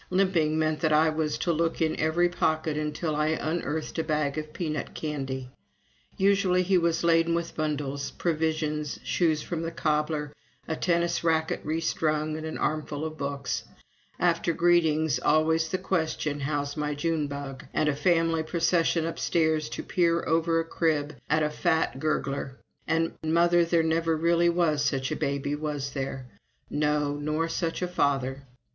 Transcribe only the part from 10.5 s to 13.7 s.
a tennis racket restrung, and an armful of books.